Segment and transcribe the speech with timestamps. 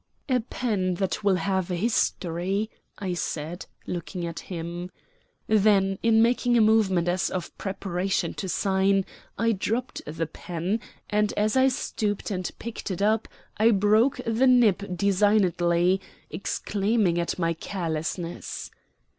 [0.27, 4.89] "A pen that will have a history," I said, looking at him.
[5.45, 9.05] Then in making a movement as of preparation to sign
[9.37, 13.27] I dropped the pen, and as I stooped and picked it up
[13.57, 18.71] I broke the nib designedly, exclaiming at my carelessness.